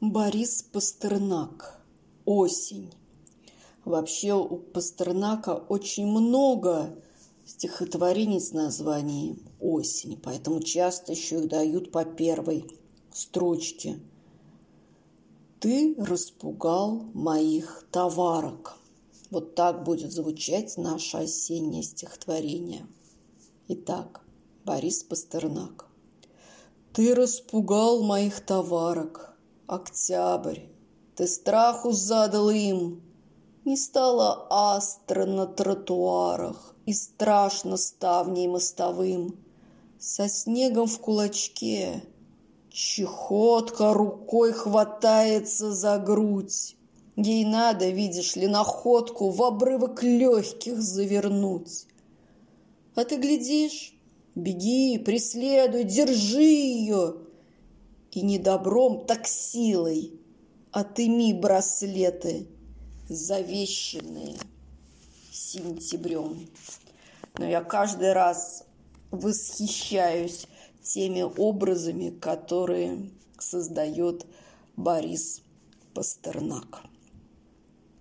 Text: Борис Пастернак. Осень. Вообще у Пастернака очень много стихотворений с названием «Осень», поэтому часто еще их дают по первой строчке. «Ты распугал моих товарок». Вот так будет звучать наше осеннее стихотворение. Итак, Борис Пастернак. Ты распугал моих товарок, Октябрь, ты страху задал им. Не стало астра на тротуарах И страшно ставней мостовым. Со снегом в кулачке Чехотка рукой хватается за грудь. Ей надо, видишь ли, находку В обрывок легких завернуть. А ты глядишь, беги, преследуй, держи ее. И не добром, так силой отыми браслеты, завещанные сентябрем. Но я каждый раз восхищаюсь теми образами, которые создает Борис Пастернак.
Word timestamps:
Борис 0.00 0.62
Пастернак. 0.62 1.80
Осень. 2.24 2.92
Вообще 3.84 4.32
у 4.32 4.58
Пастернака 4.58 5.56
очень 5.56 6.06
много 6.06 6.94
стихотворений 7.44 8.40
с 8.40 8.52
названием 8.52 9.40
«Осень», 9.58 10.16
поэтому 10.22 10.62
часто 10.62 11.10
еще 11.10 11.40
их 11.40 11.48
дают 11.48 11.90
по 11.90 12.04
первой 12.04 12.64
строчке. 13.12 13.98
«Ты 15.58 15.96
распугал 15.98 17.00
моих 17.12 17.84
товарок». 17.90 18.76
Вот 19.30 19.56
так 19.56 19.82
будет 19.82 20.12
звучать 20.12 20.76
наше 20.76 21.16
осеннее 21.16 21.82
стихотворение. 21.82 22.86
Итак, 23.66 24.20
Борис 24.64 25.02
Пастернак. 25.02 25.86
Ты 26.92 27.16
распугал 27.16 28.04
моих 28.04 28.46
товарок, 28.46 29.34
Октябрь, 29.68 30.60
ты 31.14 31.26
страху 31.26 31.92
задал 31.92 32.48
им. 32.48 33.02
Не 33.66 33.76
стало 33.76 34.46
астра 34.48 35.26
на 35.26 35.46
тротуарах 35.46 36.74
И 36.86 36.94
страшно 36.94 37.76
ставней 37.76 38.48
мостовым. 38.48 39.36
Со 39.98 40.26
снегом 40.26 40.86
в 40.86 40.98
кулачке 41.00 42.02
Чехотка 42.70 43.92
рукой 43.92 44.52
хватается 44.52 45.70
за 45.70 45.98
грудь. 45.98 46.74
Ей 47.16 47.44
надо, 47.44 47.90
видишь 47.90 48.36
ли, 48.36 48.46
находку 48.46 49.28
В 49.28 49.42
обрывок 49.42 50.02
легких 50.02 50.80
завернуть. 50.80 51.84
А 52.94 53.04
ты 53.04 53.16
глядишь, 53.16 53.92
беги, 54.34 54.96
преследуй, 54.96 55.84
держи 55.84 56.40
ее. 56.40 57.27
И 58.18 58.22
не 58.22 58.40
добром, 58.40 59.06
так 59.06 59.28
силой 59.28 60.12
отыми 60.72 61.32
браслеты, 61.32 62.48
завещанные 63.08 64.34
сентябрем. 65.30 66.48
Но 67.38 67.44
я 67.44 67.62
каждый 67.62 68.12
раз 68.12 68.64
восхищаюсь 69.12 70.48
теми 70.82 71.22
образами, 71.22 72.10
которые 72.10 73.08
создает 73.38 74.26
Борис 74.74 75.40
Пастернак. 75.94 76.82